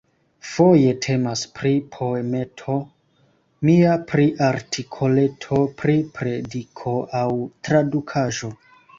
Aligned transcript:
Foje 0.51 0.91
temas 1.05 1.41
pri 1.57 1.73
poemeto 1.95 2.77
mia, 3.69 3.91
pri 4.11 4.25
artikoleto, 4.45 5.59
pri 5.83 5.95
prediko 6.15 6.95
aŭ 7.21 7.27
tradukaĵo. 7.69 8.51